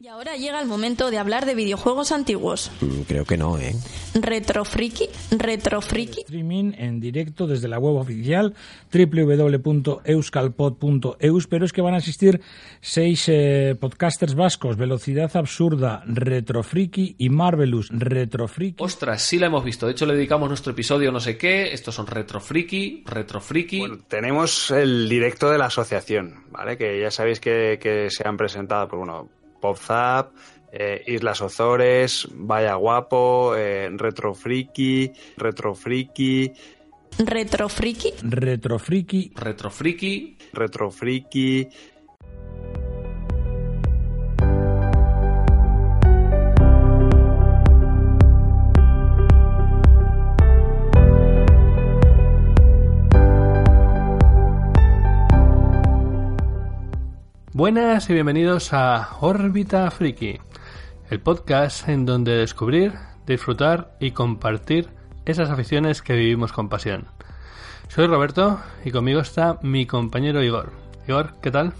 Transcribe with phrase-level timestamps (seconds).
[0.00, 2.70] Y ahora llega el momento de hablar de videojuegos antiguos.
[2.80, 3.74] Mm, Creo que no, ¿eh?
[4.14, 6.20] Retrofriki, retrofriki.
[6.20, 8.54] streaming en directo desde la web oficial
[8.94, 12.40] www.euskalpod.eus, pero es que van a asistir
[12.80, 18.80] seis eh, podcasters vascos, Velocidad Absurda, Retrofriki y Marvelous Retrofriki.
[18.80, 19.86] Ostras, sí la hemos visto.
[19.86, 21.72] De hecho, le dedicamos nuestro episodio no sé qué.
[21.72, 23.80] Estos son Retrofriki, Retrofriki.
[23.80, 26.78] Bueno, tenemos el directo de la asociación, ¿vale?
[26.78, 29.28] Que ya sabéis que, que se han presentado, pues bueno,
[29.60, 30.32] PopZap,
[30.72, 36.52] eh, Islas Ozores, Vaya Guapo, eh, Retrofriki, Retrofriki,
[37.18, 38.14] Retrofriki.
[38.22, 39.32] Retrofriki.
[39.34, 40.36] Retrofriki.
[40.52, 41.68] Retrofriki.
[57.58, 60.38] Buenas y bienvenidos a Órbita Friki,
[61.10, 62.92] el podcast en donde descubrir,
[63.26, 64.90] disfrutar y compartir
[65.26, 67.08] esas aficiones que vivimos con pasión.
[67.88, 70.70] Soy Roberto y conmigo está mi compañero Igor.
[71.08, 71.72] Igor, ¿qué tal?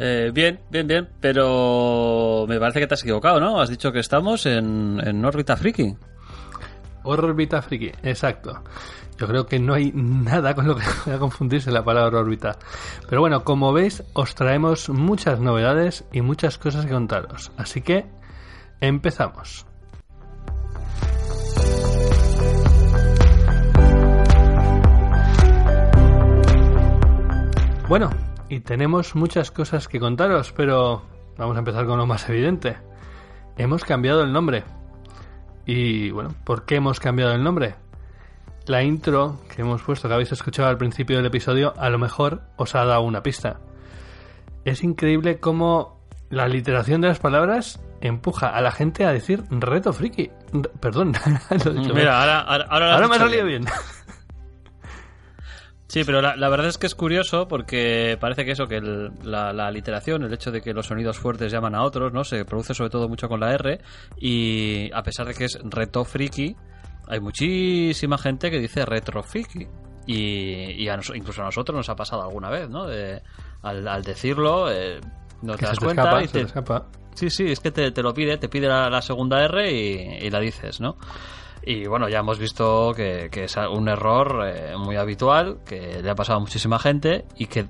[0.00, 3.60] Eh, bien, bien, bien, pero me parece que te has equivocado, ¿no?
[3.60, 5.94] Has dicho que estamos en, en órbita friki.
[7.04, 8.62] Órbita Friki, exacto.
[9.18, 12.56] Yo creo que no hay nada con lo que pueda confundirse la palabra órbita.
[13.08, 17.50] Pero bueno, como veis, os traemos muchas novedades y muchas cosas que contaros.
[17.56, 18.06] Así que,
[18.80, 19.66] empezamos.
[27.88, 28.10] Bueno,
[28.48, 31.02] y tenemos muchas cosas que contaros, pero
[31.36, 32.76] vamos a empezar con lo más evidente.
[33.56, 34.62] Hemos cambiado el nombre.
[35.66, 37.74] Y bueno, ¿por qué hemos cambiado el nombre?
[38.68, 42.42] La intro que hemos puesto, que habéis escuchado al principio del episodio, a lo mejor
[42.56, 43.60] os ha dado una pista.
[44.64, 45.98] Es increíble cómo
[46.28, 50.30] la literación de las palabras empuja a la gente a decir reto friki.
[50.52, 51.12] Re- Perdón,
[51.64, 51.94] lo he dicho.
[51.94, 53.64] Mira, ahora, ahora, ahora has ahora me ha salido bien.
[55.90, 59.10] Sí, pero la, la verdad es que es curioso porque parece que eso, que el-
[59.22, 62.24] la, la literación, el hecho de que los sonidos fuertes llaman a otros, ¿no?
[62.24, 63.80] Se produce sobre todo mucho con la R
[64.18, 66.54] y a pesar de que es reto friki,
[67.08, 69.66] hay muchísima gente que dice retro friki.
[70.06, 72.86] Y, y a nos- incluso a nosotros nos ha pasado alguna vez, ¿no?
[72.86, 73.20] De-
[73.62, 75.00] al, al decirlo, eh,
[75.42, 76.86] no te Que das te cuenta escapa, y te, escapa.
[77.14, 80.26] Sí, sí, es que te, te lo pide, te pide la, la segunda R y,
[80.26, 80.96] y la dices, ¿no?
[81.62, 86.08] Y bueno, ya hemos visto que, que es un error eh, muy habitual, que le
[86.10, 87.66] ha pasado a muchísima gente y que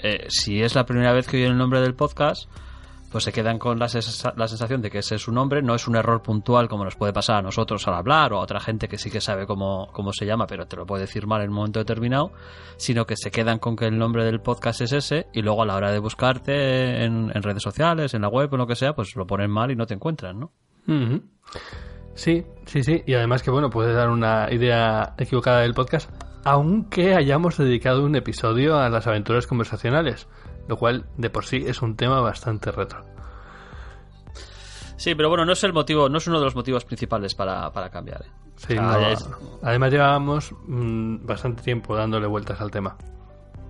[0.00, 2.50] eh, si es la primera vez que oyen el nombre del podcast,
[3.10, 5.88] pues se quedan con la, la sensación de que ese es su nombre, no es
[5.88, 8.88] un error puntual como nos puede pasar a nosotros al hablar o a otra gente
[8.88, 11.50] que sí que sabe cómo, cómo se llama, pero te lo puede decir mal en
[11.50, 12.32] un momento determinado,
[12.76, 15.66] sino que se quedan con que el nombre del podcast es ese y luego a
[15.66, 19.16] la hora de buscarte en, redes sociales, en la web o lo que sea, pues
[19.16, 20.52] lo ponen mal y no te encuentran, ¿no?
[22.14, 23.02] Sí, sí, sí.
[23.06, 26.10] Y además que, bueno, puede dar una idea equivocada del podcast,
[26.44, 30.28] aunque hayamos dedicado un episodio a las aventuras conversacionales,
[30.70, 33.04] lo cual de por sí es un tema bastante retro.
[34.96, 37.70] Sí, pero bueno, no es el motivo, no es uno de los motivos principales para,
[37.72, 38.22] para cambiar.
[38.22, 38.30] ¿eh?
[38.56, 39.28] Sí, Ah, no, es-
[39.62, 42.96] Además llevábamos mm, bastante tiempo dándole vueltas al tema.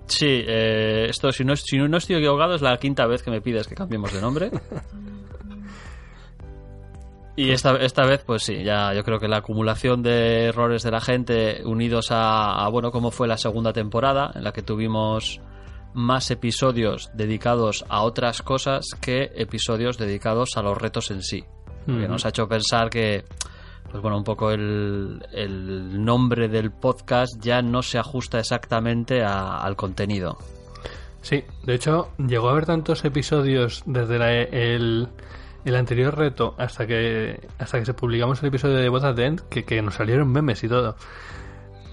[0.05, 3.41] Sí, eh, esto si no, si no estoy equivocado es la quinta vez que me
[3.41, 4.51] pides que cambiemos de nombre.
[7.37, 10.91] Y esta, esta vez, pues sí, ya yo creo que la acumulación de errores de
[10.91, 15.39] la gente unidos a, a, bueno, cómo fue la segunda temporada, en la que tuvimos
[15.93, 21.43] más episodios dedicados a otras cosas que episodios dedicados a los retos en sí.
[21.85, 23.25] Que nos ha hecho pensar que,
[23.89, 29.57] pues bueno, un poco el, el nombre del podcast ya no se ajusta exactamente a-
[29.57, 30.37] al contenido.
[31.21, 35.07] Sí, de hecho, llegó a haber tantos episodios desde la- el,
[35.65, 39.41] el anterior reto hasta que hasta que se publicamos el episodio de Botas de End
[39.49, 40.95] que, que nos salieron memes y todo.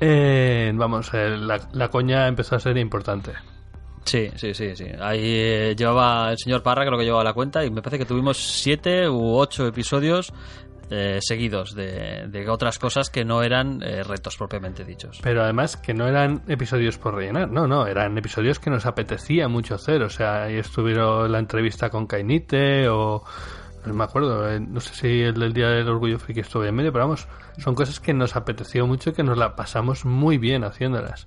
[0.01, 3.33] Eh, vamos, eh, la, la coña empezó a ser importante.
[4.05, 4.87] Sí, sí, sí, sí.
[5.01, 8.05] Ahí eh, llevaba el señor Parra, creo que llevaba la cuenta, y me parece que
[8.05, 10.33] tuvimos siete u ocho episodios
[10.91, 15.21] eh, seguidos de, de otras cosas que no eran eh, retos propiamente dichos.
[15.23, 19.49] Pero además que no eran episodios por rellenar, no, no, eran episodios que nos apetecía
[19.49, 20.03] mucho hacer.
[20.03, 23.23] O sea, ahí estuvieron la entrevista con Kainite o
[23.85, 26.75] no me acuerdo, eh, no sé si el del Día del Orgullo Friki estuvo en
[26.75, 27.29] medio, pero vamos,
[27.59, 31.27] son cosas que nos apeteció mucho y que nos la pasamos muy bien haciéndolas.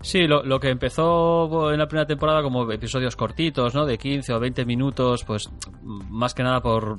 [0.00, 3.84] Sí, lo, lo, que empezó en la primera temporada como episodios cortitos, ¿no?
[3.84, 5.50] De 15 o 20 minutos, pues
[5.82, 6.98] más que nada por,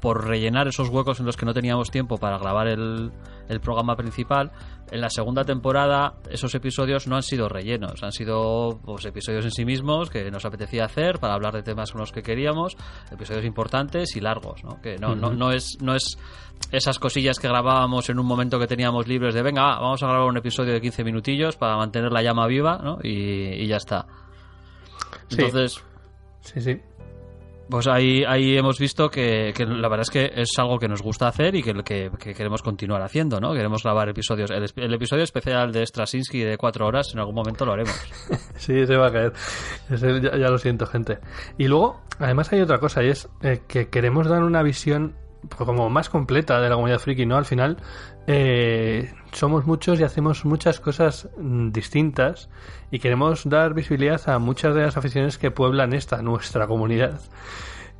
[0.00, 3.10] por rellenar esos huecos en los que no teníamos tiempo para grabar el,
[3.48, 4.50] el programa principal.
[4.90, 9.50] En la segunda temporada esos episodios no han sido rellenos, han sido pues, episodios en
[9.50, 12.76] sí mismos que nos apetecía hacer para hablar de temas con los que queríamos,
[13.10, 14.80] episodios importantes y largos, ¿no?
[14.80, 15.20] Que no, uh -huh.
[15.20, 16.18] no, no, es, no es
[16.70, 20.28] esas cosillas que grabábamos en un momento que teníamos libres de venga, vamos a grabar
[20.28, 22.98] un episodio de 15 minutillos para mantener la llama viva, ¿no?
[23.02, 24.06] Y, y ya está.
[25.30, 25.82] Entonces...
[26.40, 26.78] Sí, sí.
[27.68, 31.28] Pues ahí, ahí hemos visto que, la verdad es que es algo que nos gusta
[31.28, 33.52] hacer y que, que, que queremos continuar haciendo, ¿no?
[33.54, 34.50] Queremos grabar episodios.
[34.50, 37.94] El, episodio especial de Straczynski de cuatro horas, en algún momento lo haremos.
[38.56, 39.32] sí, se va a caer.
[39.90, 41.18] Ese, ya, ya, lo siento, gente.
[41.56, 45.14] Y luego, además hay otra cosa, y es eh, que queremos dar una visión
[45.48, 47.36] como más completa de la comunidad friki, ¿no?
[47.36, 47.78] Al final
[48.26, 52.48] eh, somos muchos y hacemos muchas cosas mm, distintas
[52.90, 57.20] y queremos dar visibilidad a muchas de las aficiones que pueblan esta, nuestra comunidad.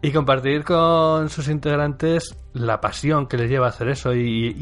[0.04, 4.54] Y compartir con sus integrantes la pasión que les lleva a hacer eso y,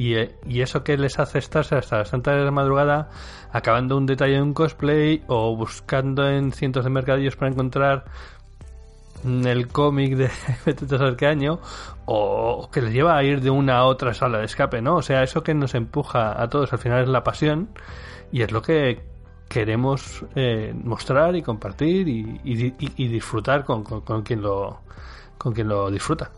[0.47, 3.11] y, eso que les hace estar hasta las tantas de la madrugada
[3.51, 8.05] acabando un detalle en un cosplay o buscando en cientos de mercadillos para encontrar
[9.25, 10.31] el cómic de
[11.17, 11.61] qué año
[12.07, 14.97] o que les lleva a ir de una a otra sala de escape, ¿no?
[14.97, 17.69] O sea, eso que nos empuja a todos al final es la pasión
[18.33, 19.01] y es lo que
[19.49, 24.81] queremos eh, mostrar y compartir y, y, y disfrutar con, con, quien lo
[25.37, 26.31] con quien lo disfruta.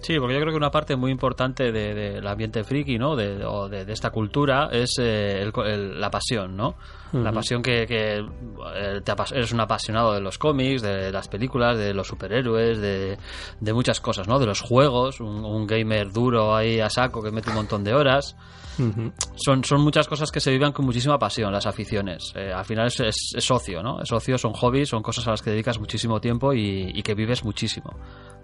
[0.00, 3.16] Sí, porque yo creo que una parte muy importante del de, de ambiente friki, ¿no?
[3.16, 6.76] De, o de, de esta cultura es eh, el, el, la pasión, ¿no?
[7.12, 7.22] Uh -huh.
[7.22, 11.78] La pasión que, que eh, te eres un apasionado de los cómics, de las películas,
[11.78, 13.16] de los superhéroes, de,
[13.60, 14.38] de muchas cosas, ¿no?
[14.38, 17.94] De los juegos, un, un, gamer duro ahí a saco que mete un montón de
[17.94, 18.36] horas.
[18.78, 19.12] Uh -huh.
[19.36, 22.32] son, son muchas cosas que se viven con muchísima pasión, las aficiones.
[22.34, 24.00] Eh, al final es, es, es, ocio, ¿no?
[24.02, 27.14] Es ocio, son hobbies, son cosas a las que dedicas muchísimo tiempo y, y que
[27.14, 27.90] vives muchísimo.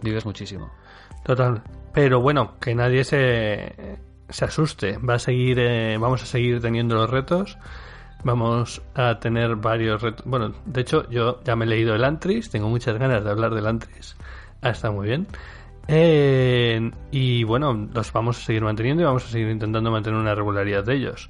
[0.03, 0.71] Vives muchísimo.
[1.25, 1.63] Total.
[1.93, 3.99] Pero bueno, que nadie se,
[4.29, 4.99] se asuste.
[4.99, 7.59] Va a seguir, eh, vamos a seguir teniendo los retos.
[8.25, 10.25] Vamos a tener varios retos.
[10.25, 12.51] Bueno, de hecho, yo ya me he leído el Antris.
[12.51, 14.17] Tengo muchas ganas de hablar del Antris.
[14.61, 15.27] Ah, está muy bien.
[15.89, 20.35] Eh, y bueno, los vamos a seguir manteniendo y vamos a seguir intentando mantener una
[20.35, 21.29] regularidad de ellos.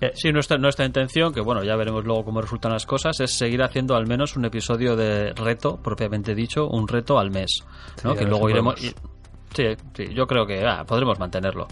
[0.00, 3.32] Eh, sí, nuestra, nuestra intención, que bueno, ya veremos luego cómo resultan las cosas, es
[3.32, 7.64] seguir haciendo al menos un episodio de reto, propiamente dicho, un reto al mes.
[8.04, 8.12] ¿no?
[8.12, 8.80] Sí, que luego iremos.
[8.80, 9.64] Sí,
[9.94, 11.66] sí, yo creo que ah, podremos mantenerlo.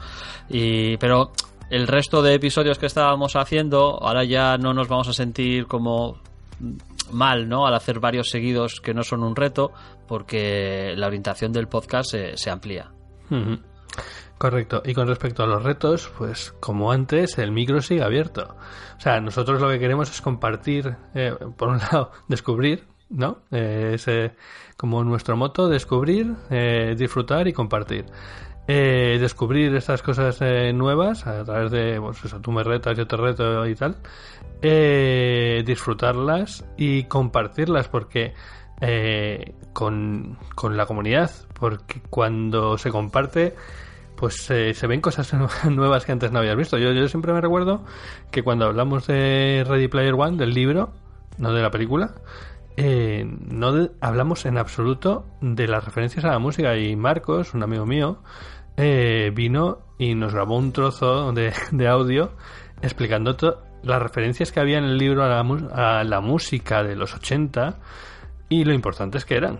[0.49, 1.33] Y, pero
[1.71, 6.21] el resto de episodios que estábamos haciendo, ahora ya no nos vamos a sentir como
[7.13, 7.67] mal, ¿no?
[7.67, 9.73] Al hacer varios seguidos que no son un reto,
[10.07, 12.91] porque la orientación del podcast se, se amplía.
[14.39, 14.83] Correcto.
[14.85, 18.57] Y con respecto a los retos, pues como antes, el micro sigue abierto.
[18.97, 23.39] O sea, nosotros lo que queremos es compartir, eh, por un lado, descubrir, ¿no?
[23.51, 24.07] Eh, es
[24.77, 28.07] como nuestro moto, descubrir, eh, disfrutar y compartir.
[28.69, 30.41] Eh, descubrir estas cosas
[30.75, 33.97] nuevas a través de, pues eso, tú me retas, yo te reto y tal.
[35.65, 38.35] disfrutarlas y compartirlas porque
[39.73, 43.55] con, con la comunidad, porque cuando se comparte
[44.17, 45.33] pues eh, se ven cosas
[45.71, 46.79] nuevas que antes no habías visto.
[46.79, 47.85] Yo, yo siempre me recuerdo
[48.31, 50.93] que cuando hablamos de Ready Player One, del libro,
[51.39, 52.15] no de la película,
[52.77, 56.77] eh, no de, hablamos en absoluto de las referencias a la música.
[56.77, 58.23] Y Marcos, un amigo mío,
[58.77, 62.33] eh, vino y nos grabó un trozo de, de audio
[62.83, 63.37] explicando
[63.83, 65.41] las referencias que había en el libro a la,
[66.01, 67.79] a la música de los 80
[68.49, 69.59] y lo importantes que eran.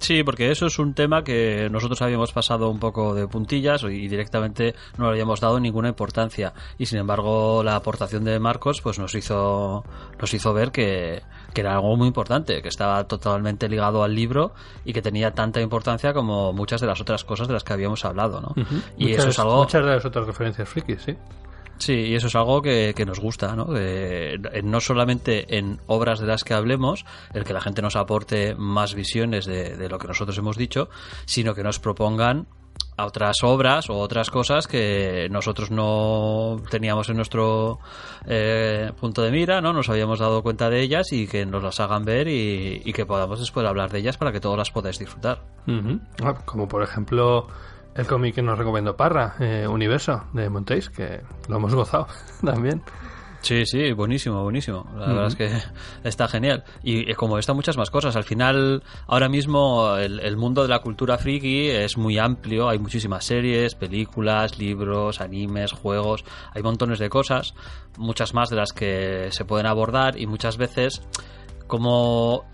[0.00, 4.08] Sí, porque eso es un tema que nosotros habíamos pasado un poco de puntillas y
[4.08, 6.52] directamente no le habíamos dado ninguna importancia.
[6.78, 9.84] Y sin embargo, la aportación de Marcos pues nos hizo,
[10.20, 14.52] nos hizo ver que, que era algo muy importante, que estaba totalmente ligado al libro
[14.84, 18.04] y que tenía tanta importancia como muchas de las otras cosas de las que habíamos
[18.04, 18.48] hablado, ¿no?
[18.56, 18.82] Uh -huh.
[18.96, 19.56] Y muchas, eso es algo...
[19.58, 21.16] Muchas de las otras referencias frikis, sí.
[21.78, 23.66] Sí, y eso es algo que, que nos gusta, ¿no?
[23.66, 27.04] De, no solamente en obras de las que hablemos,
[27.34, 30.88] el que la gente nos aporte más visiones de, de, lo que nosotros hemos dicho,
[31.24, 32.46] sino que nos propongan
[32.96, 37.78] a otras obras o otras cosas que nosotros no teníamos en nuestro
[38.26, 39.72] eh, punto de mira, ¿no?
[39.72, 43.06] Nos habíamos dado cuenta de ellas y que nos las hagan ver y, y que
[43.06, 45.44] podamos después hablar de ellas para que todos las podáis disfrutar.
[45.68, 46.44] Uh -huh.
[46.44, 47.46] Como por ejemplo
[47.94, 52.06] El cómic que nos recomendó Parra, eh, Universo, de Montéis, que lo hemos gozado
[52.44, 52.82] también.
[53.40, 54.84] Sí, sí, buenísimo, buenísimo.
[54.96, 55.50] La verdad es que
[56.04, 56.64] está genial.
[56.82, 58.16] Y eh, como está muchas más cosas.
[58.16, 62.68] Al final, ahora mismo, el, el mundo de la cultura friki es muy amplio.
[62.68, 66.24] Hay muchísimas series, películas, libros, animes, juegos.
[66.52, 67.54] Hay montones de cosas.
[67.96, 70.18] Muchas más de las que se pueden abordar.
[70.18, 71.02] Y muchas veces,
[71.68, 72.44] como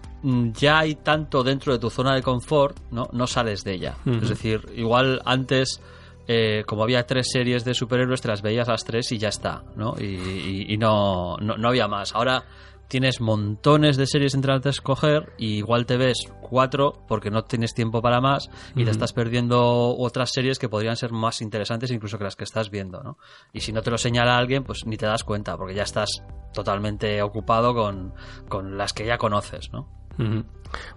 [0.54, 3.96] ya hay tanto dentro de tu zona de confort, no, no sales de ella.
[4.22, 5.80] Es decir, igual antes
[6.26, 9.62] eh, como había tres series de superhéroes, te las veías las tres y ya está,
[9.76, 9.94] ¿no?
[9.98, 12.14] Y, y- y no, no, no había más.
[12.14, 12.44] Ahora
[12.88, 17.42] tienes montones de series entre las que escoger y igual te ves cuatro porque no
[17.44, 21.90] tienes tiempo para más y te estás perdiendo otras series que podrían ser más interesantes
[21.90, 23.18] incluso que las que estás viendo, ¿no?
[23.52, 26.08] Y si no te lo señala alguien, pues ni te das cuenta porque ya estás
[26.54, 28.14] totalmente ocupado con,
[28.48, 29.88] con las que ya conoces, ¿no?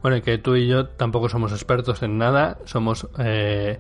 [0.02, 3.80] Bueno, y que tú y yo tampoco somos expertos en nada, somos, eh,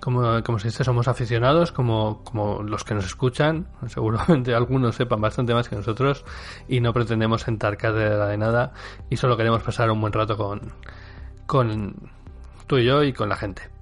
[0.00, 5.20] como, como se dice, somos aficionados, como, como los que nos escuchan, seguramente algunos sepan
[5.20, 6.24] bastante más que nosotros,
[6.68, 8.72] y no pretendemos sentar cátedra de nada,
[9.10, 10.72] y solo queremos pasar un buen rato con,
[11.46, 12.10] con
[12.66, 13.73] tú y yo y con la gente.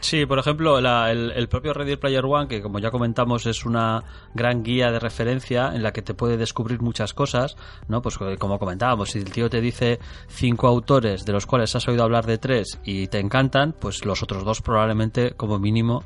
[0.00, 4.04] Sí, por ejemplo, la- el, propio Ready Player One, que como ya comentamos es una
[4.34, 7.56] gran guía de referencia en la que te puede descubrir muchas cosas,
[7.88, 8.00] ¿no?
[8.00, 11.88] Pues eh, como comentábamos, si el tío te dice cinco autores de los cuales has
[11.88, 16.04] oído hablar de tres y te encantan, pues los otros dos probablemente, como mínimo,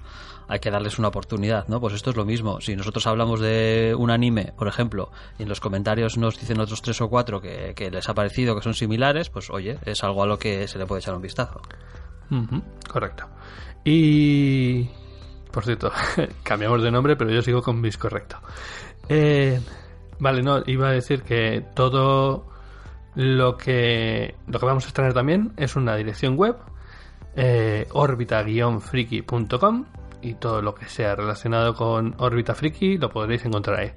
[0.48, 1.80] hay que darles una oportunidad, ¿no?
[1.80, 2.60] Pues esto es lo mismo.
[2.60, 6.82] Si nosotros hablamos de un anime, por ejemplo, y en los comentarios nos dicen otros
[6.82, 10.26] tres o cuatro que, les ha parecido que son similares, pues oye, es algo a
[10.26, 11.60] lo que se le puede echar un vistazo.
[12.90, 13.26] Correcto.
[13.84, 14.88] Y.
[15.50, 15.90] Por cierto,
[16.42, 18.38] cambiamos de nombre, pero yo sigo con bis correcto.
[19.08, 19.60] Eh,
[20.18, 22.46] vale, no, iba a decir que todo
[23.14, 26.56] lo que, lo que vamos a estrenar también es una dirección web,
[27.36, 29.84] eh, orbita-friki.com,
[30.22, 33.92] y todo lo que sea relacionado con Orbita Friki lo podréis encontrar ahí.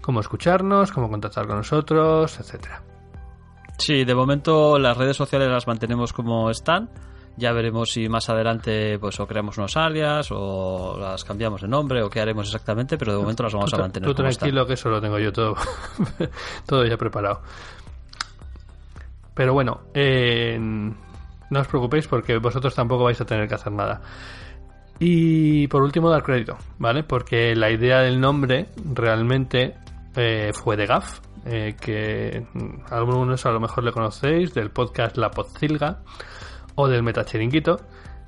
[0.00, 2.82] Cómo escucharnos, cómo contactar con nosotros, etcétera.
[3.78, 6.90] Sí, de momento las redes sociales las mantenemos como están.
[7.38, 12.02] Ya veremos si más adelante pues o creamos unos alias o las cambiamos de nombre
[12.02, 14.72] o qué haremos exactamente, pero de momento las vamos Tú a mantener Tú tranquilo que
[14.72, 15.54] eso lo tengo yo todo,
[16.66, 17.42] todo ya preparado.
[19.34, 24.00] Pero bueno, eh, no os preocupéis porque vosotros tampoco vais a tener que hacer nada.
[24.98, 27.04] Y por último, dar crédito, ¿vale?
[27.04, 29.76] Porque la idea del nombre realmente
[30.16, 35.16] eh, fue de Gaf, eh, que mm, algunos a lo mejor le conocéis, del podcast
[35.16, 36.00] La Podzilga
[36.80, 37.80] o del Metachiringuito.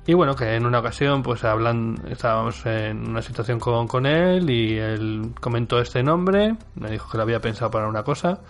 [0.05, 4.49] Y bueno, que en una ocasión, pues hablan, estábamos en una situación con, con él
[4.49, 8.41] y él comentó este nombre, me dijo que lo había pensado para una cosa,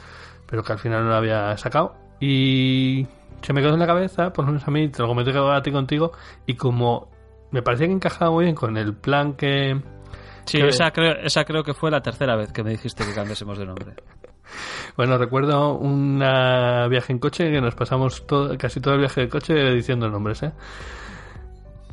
[0.48, 1.93] pero que al final no lo había sacado.
[2.22, 3.05] Y
[3.41, 5.62] se me quedó en la cabeza, por lo menos a mí, te lo comenté a
[5.62, 6.13] ti contigo,
[6.46, 7.10] y como
[7.51, 9.79] me parecía que encajaba muy bien con el plan que...
[10.46, 13.13] Sí, que- esa creo, esa creo que fue la tercera vez que me dijiste que
[13.13, 13.93] cambiásemos de nombre.
[14.98, 19.29] Bueno, recuerdo un viaje en coche que nos pasamos todo, casi todo el viaje de
[19.29, 20.51] coche diciendo nombres, ¿eh?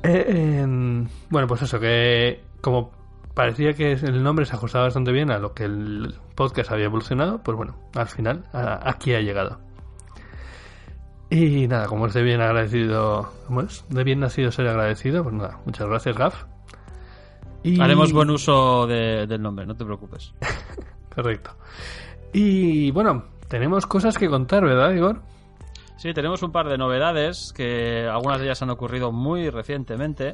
[0.03, 2.93] Eh, em, bueno, pues eso, que como
[3.35, 7.43] parecía que el nombre se ajustaba bastante bien a lo que el podcast había evolucionado,
[7.43, 9.59] pues bueno, al final a- aquí ha llegado.
[11.31, 13.85] Y nada, como es de bien agradecido, ¿cómo es?
[13.91, 16.45] De bien nacido ser agradecido, pues nada, muchas gracias, Gaf.
[17.63, 20.33] Y- Haremos buen uso de- del nombre, no te preocupes.
[21.15, 21.51] Correcto.
[22.33, 25.23] Y bueno, tenemos cosas que contar, ¿verdad, Igor?
[25.97, 30.33] Sí, tenemos un par de novedades que algunas de ellas han ocurrido muy recientemente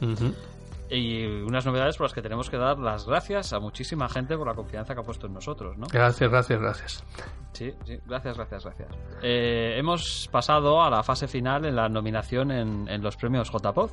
[0.91, 4.47] y unas novedades por las que tenemos que dar las gracias a muchísima gente por
[4.47, 5.87] la confianza que ha puesto en nosotros, ¿no?
[5.91, 7.05] Gracias, gracias, gracias.
[7.53, 8.89] Sí, sí, gracias, gracias, gracias.
[9.23, 13.91] Eh, hemos pasado a la fase final en la nominación en, en los premios JPOD,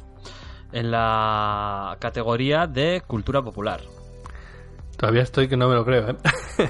[0.73, 3.79] en la categoría de cultura popular.
[5.01, 6.15] Todavía estoy que no me lo creo, ¿eh?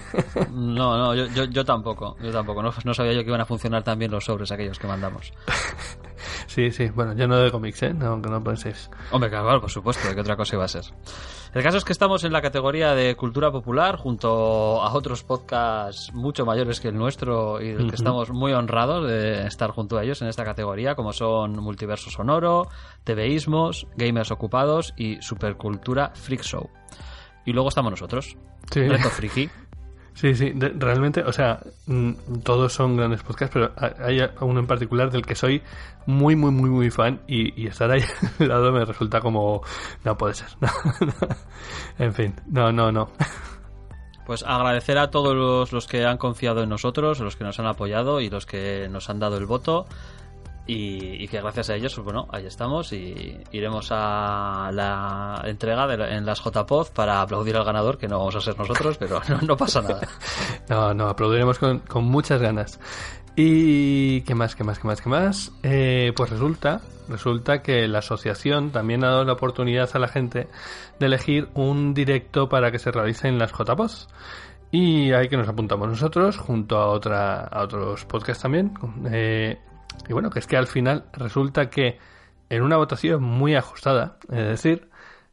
[0.52, 2.64] No, no, yo, yo, yo tampoco, yo tampoco.
[2.64, 5.34] No, no sabía yo que iban a funcionar tan bien los sobres aquellos que mandamos.
[6.48, 7.94] sí, sí, bueno, yo no de cómics, ¿eh?
[7.94, 8.90] No, que no penséis.
[9.12, 10.86] Hombre, claro, por supuesto, ¿de qué otra cosa iba a ser?
[11.54, 16.14] El caso es que estamos en la categoría de cultura popular junto a otros podcasts
[16.14, 20.04] mucho mayores que el nuestro y del que estamos muy honrados de estar junto a
[20.06, 22.70] ellos en esta categoría, como son Multiverso Sonoro,
[23.04, 26.70] TVismos, Gamers Ocupados y Supercultura Freak Show.
[27.46, 28.36] Y luego estamos nosotros,
[28.72, 29.50] Sí, Reto Friki.
[30.14, 32.12] sí, sí, de- realmente, o sea, mm,
[32.44, 35.62] todos son grandes podcasts, pero ha- hay uno en particular del que soy
[36.06, 38.02] muy, muy, muy, muy fan y, y estar ahí
[38.40, 39.62] al lado me resulta como...
[40.04, 40.48] No puede ser.
[42.00, 43.10] en fin, no, no, no.
[44.26, 47.66] Pues agradecer a todos los, los que han confiado en nosotros, los que nos han
[47.66, 49.88] apoyado y los que nos han dado el voto.
[50.74, 56.16] Y, que gracias a ellos, pues bueno, ahí estamos y iremos a la entrega de
[56.16, 59.58] en las JPod para aplaudir al ganador, que no vamos a ser nosotros, pero no,
[59.58, 60.02] pasa nada.
[60.70, 62.80] No, no, aplaudiremos con, muchas ganas.
[63.36, 65.52] Y qué más, qué más, qué más, qué más.
[65.64, 70.48] Eh, pues resulta, resulta que la asociación también ha dado la oportunidad a la gente
[71.00, 74.08] de elegir un directo para que se realice en las JPOS.
[74.72, 78.74] Y ahí que nos apuntamos nosotros, junto a otra, a otros podcasts también.
[79.12, 79.60] Eh,
[80.08, 81.98] y bueno, que es que al final resulta que
[82.50, 84.90] en una votación muy ajustada, es decir,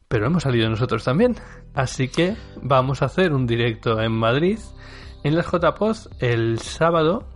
[0.07, 1.35] pero hemos salido nosotros también.
[1.73, 4.59] Así que vamos a hacer un directo en Madrid,
[5.23, 7.27] en las JPOZ, el sábado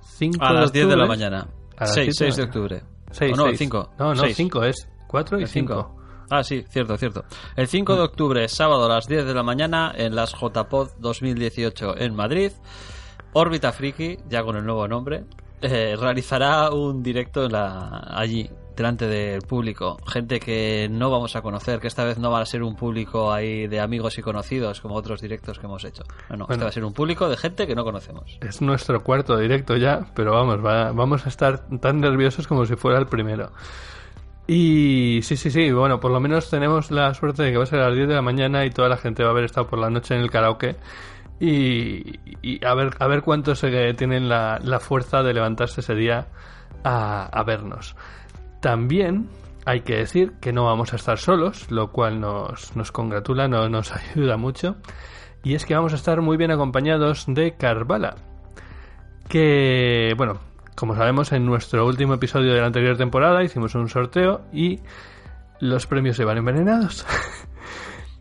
[0.00, 1.48] 5 A las 10 de la mañana.
[1.76, 2.82] A las 6, 10 de 6 de octubre.
[3.10, 3.58] Seis, ¿O no, seis.
[3.58, 3.90] 5.
[3.98, 5.74] No, no, 5 es 4 y El 5.
[5.74, 6.04] 5.
[6.30, 7.24] Ah, sí, cierto, cierto.
[7.56, 11.98] El 5 de octubre, sábado a las 10 de la mañana, en las JPod 2018
[11.98, 12.52] en Madrid,
[13.32, 15.24] Órbita Friki, ya con el nuevo nombre,
[15.64, 19.96] eh, realizará un directo en la, allí, delante del público.
[20.06, 23.32] Gente que no vamos a conocer, que esta vez no va a ser un público
[23.32, 26.02] ahí de amigos y conocidos como otros directos que hemos hecho.
[26.30, 26.52] No, no, Bueno.
[26.54, 28.36] este va a ser un público de gente que no conocemos.
[28.40, 32.74] Es nuestro cuarto directo ya, pero vamos, va- vamos a estar tan nerviosos como si
[32.76, 33.50] fuera el primero.
[34.46, 37.66] Y sí, sí, sí, bueno, por lo menos tenemos la suerte de que va a
[37.66, 39.66] ser a las 10 de la mañana y toda la gente va a haber estado
[39.68, 40.76] por la noche en el karaoke.
[41.40, 46.28] Y, y a ver a ver cuántos tienen la, la fuerza de levantarse ese día
[46.84, 47.96] a, a vernos.
[48.60, 49.28] También
[49.66, 53.68] hay que decir que no vamos a estar solos, lo cual nos, nos congratula, no,
[53.68, 54.76] nos ayuda mucho.
[55.42, 58.16] Y es que vamos a estar muy bien acompañados de Carvala,
[59.28, 60.38] que, bueno,
[60.74, 64.80] como sabemos, en nuestro último episodio de la anterior temporada hicimos un sorteo y
[65.60, 67.06] los premios se van envenenados.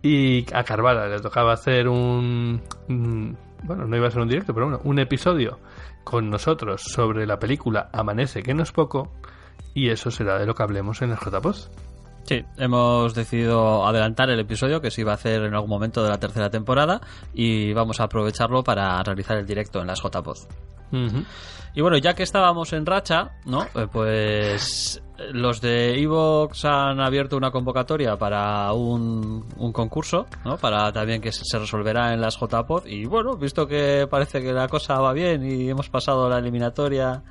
[0.04, 4.54] y a Carvala le tocaba hacer un, un- Bueno, no iba a ser un directo,
[4.54, 5.58] pero bueno, un episodio
[6.04, 9.12] con nosotros sobre la película Amanece, que no es poco.
[9.74, 11.72] Y eso será de lo que hablemos en el JPOS.
[12.26, 16.10] Sí, hemos decidido adelantar el episodio que se iba a hacer en algún momento de
[16.10, 17.02] la tercera temporada
[17.34, 20.38] y vamos a aprovecharlo para realizar el directo en las JPod.
[21.76, 23.64] Y bueno, ya que estábamos en racha, ¿no?
[23.76, 25.02] Eh, Pues
[25.32, 30.58] los de Evox han abierto una convocatoria para un, concurso, ¿no?
[30.58, 32.86] Para también que se resolverá en las JPod.
[32.88, 37.24] Y bueno, visto que parece que la cosa va bien y hemos pasado la eliminatoria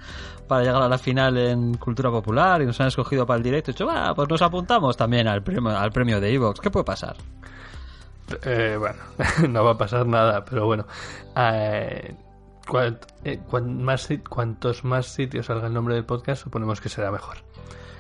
[0.48, 3.70] para llegar a la final en Cultura Popular y nos han escogido para el directo,
[3.70, 6.60] he dicho, "Va, pues nos apuntamos también al premio, al premio de Evox.
[6.60, 7.16] ¿Qué puede pasar?
[8.44, 8.96] Eh, bueno,
[9.48, 10.86] no va a pasar nada, pero bueno.
[11.36, 12.14] Eh,
[12.66, 17.10] cuan- eh, cuan más, cuantos más sitios salga el nombre del podcast, suponemos que será
[17.10, 17.38] mejor.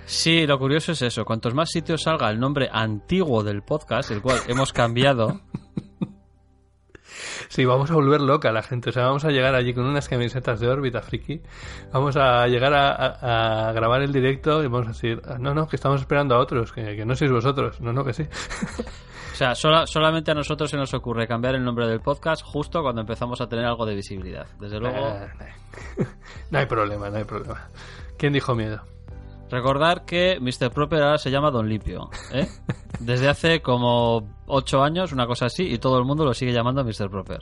[0.06, 1.24] Sí, lo curioso es eso.
[1.24, 5.40] Cuantos más sitios salga el nombre antiguo del podcast, el cual hemos cambiado,
[7.48, 8.88] Sí, vamos a volver loca a la gente.
[8.90, 11.42] O sea, vamos a llegar allí con unas camisetas de órbita friki.
[11.92, 15.52] Vamos a llegar a, a- a grabar el directo y vamos a decir, "Ah, no,
[15.52, 17.78] no, que estamos esperando a otros, que, que no sois vosotros.
[17.80, 18.22] No, no, que sí.
[19.32, 22.82] O sea, sola- solamente a nosotros se nos ocurre cambiar el nombre del podcast justo
[22.82, 24.46] cuando empezamos a tener algo de visibilidad.
[24.58, 25.18] Desde luego,
[26.50, 27.68] no hay problema, no hay problema.
[28.18, 28.82] ¿Quién dijo miedo?
[29.52, 30.70] Recordar que Mr.
[30.72, 32.10] Proper ahora se llama Don Limpio.
[32.32, 32.48] ¿eh?
[32.98, 36.84] Desde hace como 8 años, una cosa así, y todo el mundo lo sigue llamando
[36.84, 37.08] Mr.
[37.08, 37.40] Proper.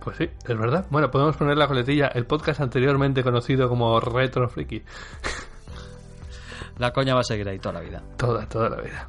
[0.00, 0.86] Pues sí, es verdad.
[0.90, 4.82] Bueno, podemos poner la coletilla, el podcast anteriormente conocido como Retro Friki.
[6.78, 8.02] La coña va a seguir ahí toda la vida.
[8.16, 9.08] Toda, toda la vida.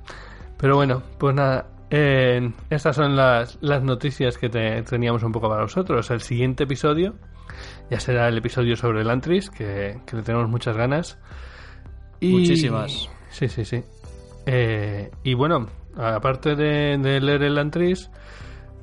[0.57, 1.65] Pero bueno, pues nada.
[1.89, 6.09] eh, estas son las, las noticias que te- teníamos un poco para vosotros.
[6.11, 7.15] El siguiente episodio
[7.89, 11.17] ya será el episodio sobre el Antris, que, que le tenemos muchas ganas.
[12.19, 13.09] Y- Muchísimas.
[13.29, 13.83] Sí, sí, sí.
[14.45, 18.09] Eh, y bueno, aparte de, de leer el Antris,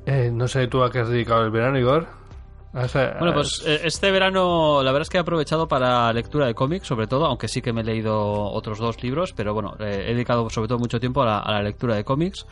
[0.05, 2.07] eh, no sé tú a qué has dedicado el verano, Igor.
[3.19, 6.87] Bueno, pues eh, este verano la verdad es que he aprovechado para lectura de cómics,
[6.87, 8.19] sobre todo, aunque sí que me he leído
[8.51, 11.51] otros dos libros, pero bueno, eh, he dedicado sobre todo mucho tiempo a la, a
[11.53, 12.47] la lectura de cómics.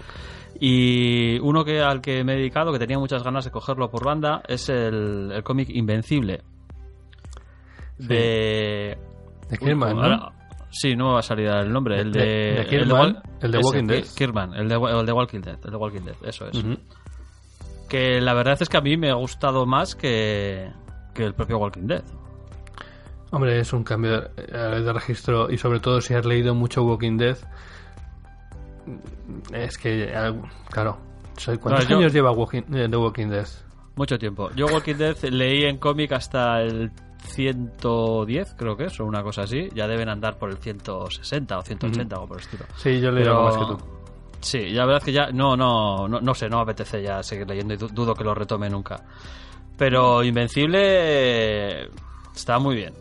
[0.59, 4.05] Y uno que al que me he dedicado, que tenía muchas ganas de cogerlo por
[4.05, 6.43] banda, es el, el cómic Invencible.
[7.97, 8.97] De...
[9.49, 10.40] de Kirman, Uy, ¿no?
[10.71, 11.99] Sí, no me va a salir el nombre.
[11.99, 12.25] El de, De-
[12.65, 12.75] de
[13.41, 14.03] el de Walking Dead.
[14.03, 15.59] Ki- Kirkman, el de, el de Walking Dead.
[15.65, 16.63] El de Walking Dead, eso es
[17.89, 20.71] que la verdad es que a mí me ha gustado más que,
[21.13, 22.03] que el propio Walking Dead.
[23.31, 27.37] Hombre, es un cambio de, registro y sobre todo si has leído mucho Walking Dead.
[29.53, 30.33] Es que, eh,
[30.69, 30.97] claro,
[31.61, 33.47] ¿cuántos yo- años lleva Walking, eh, The Walking Dead?
[33.95, 34.49] Mucho tiempo.
[34.55, 36.91] Yo Walking Dead leí en cómic hasta el
[37.23, 39.69] 110, creo que es, o una cosa así.
[39.73, 42.65] Ya deben andar por el 160 o 180 o por el estilo.
[42.75, 43.77] Sí, yo Pero- algo más que tú.
[44.41, 47.21] Sí, la verdad es que ya no, no, no, no sé, no me apetece ya
[47.21, 49.03] seguir leyendo y du- dudo que lo retome nunca.
[49.77, 51.83] Pero Invencible
[52.33, 52.93] está muy bien.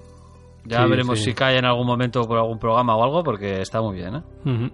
[0.66, 1.24] Ya Sí, veremos sí.
[1.26, 4.22] si cae en algún momento por algún programa o algo, porque está muy bien, ¿eh?
[4.44, 4.70] Ujú.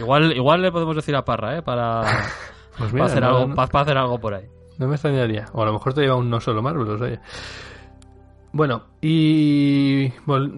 [0.00, 1.62] Igual, igual le podemos decir a Parra, ¿eh?
[1.62, 2.02] Para,
[2.76, 4.44] Pues para mira, hacer, no- algo, no- pa- para hacer algo por ahí.
[4.78, 5.46] No me extrañaría.
[5.54, 7.20] O a lo mejor te lleva un no solo Marvelous, oye.
[8.52, 10.10] Bueno, y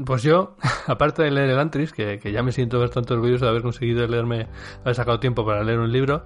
[0.04, 0.56] pues yo,
[0.88, 4.04] aparte de leer el Antris, que, que ya me siento bastante orgulloso de haber conseguido
[4.06, 4.48] leerme,
[4.82, 6.24] haber sacado tiempo para leer un libro,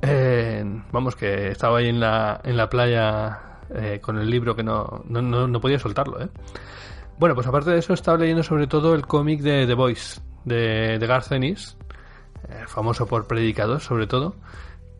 [0.00, 3.40] eh, vamos, que estaba ahí en la, en la playa
[3.74, 6.28] eh, con el libro que no, no, no, no podía soltarlo, ¿eh?
[7.18, 10.98] Bueno, pues aparte de eso, estaba leyendo sobre todo el cómic de The Voice, de,
[10.98, 11.76] de Garth Ennis,
[12.48, 14.34] eh, famoso por Predicador, sobre todo,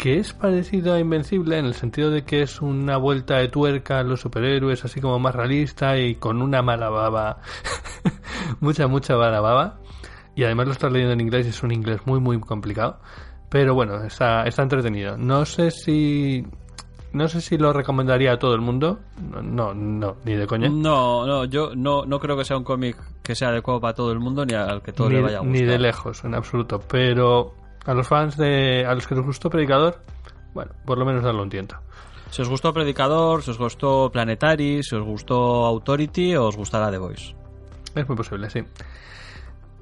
[0.02, 4.00] que es parecido a Invencible en el sentido de que es una vuelta de tuerca
[4.00, 7.38] a los superhéroes, así como más realista y con una mala baba,
[8.60, 9.78] mucha, mucha mala baba.
[10.34, 12.98] Y además lo estás leyendo en inglés y es un inglés muy, muy complicado.
[13.48, 15.16] Pero bueno, está, está entretenido.
[15.16, 16.44] No sé si.
[17.12, 18.98] No sé si lo recomendaría a todo el mundo.
[19.20, 20.68] No, no, ni de coña.
[20.68, 24.10] No, no, yo no, no creo que sea un cómic que sea adecuado para todo
[24.10, 25.60] el mundo ni al que todo ni, le vaya a gustar.
[25.60, 26.80] ni de lejos, en absoluto.
[26.80, 28.84] Pero a los fans de.
[28.86, 30.00] a los que les gustó Predicador,
[30.54, 31.76] bueno, por lo menos darlo un tiento.
[32.30, 36.98] Si os gustó Predicador, si os gustó Planetary, si os gustó Authority, os gustará The
[36.98, 37.34] Voice.
[37.94, 38.60] Es muy posible, sí.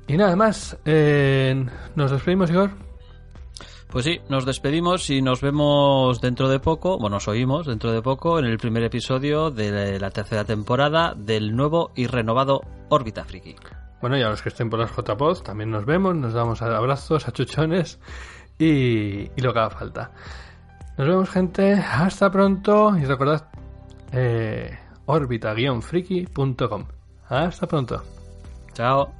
[0.08, 0.76] Y nada más.
[0.84, 2.70] eh, Nos despedimos, Igor.
[3.88, 8.00] Pues sí, nos despedimos y nos vemos dentro de poco, bueno, nos oímos dentro de
[8.02, 13.56] poco en el primer episodio de la tercera temporada del nuevo y renovado Órbita Friki.
[14.00, 17.28] Bueno, y a los que estén por las JPod también nos vemos, nos damos abrazos,
[17.28, 17.98] achuchones
[18.58, 20.10] y, y lo que haga falta.
[20.96, 21.72] Nos vemos, gente.
[21.74, 22.96] Hasta pronto.
[22.96, 23.48] Y recordad,
[24.12, 26.84] eh, órbita-friki.com.
[27.28, 28.02] Hasta pronto.
[28.74, 29.19] Chao.